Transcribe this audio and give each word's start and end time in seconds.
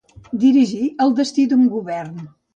Dirigí 0.43 0.87
el 1.05 1.13
destí 1.21 1.47
d'un 1.53 1.69
govern. 1.77 2.19